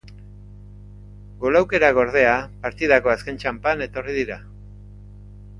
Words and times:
Gol 1.43 1.59
aukerak, 1.59 1.99
ordea, 2.05 2.33
partidako 2.65 3.15
azken 3.17 3.39
txanpan 3.45 3.89
etorri 3.89 4.21
dira. 4.21 4.43